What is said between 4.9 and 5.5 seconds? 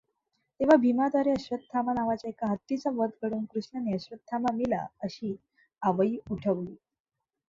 अशी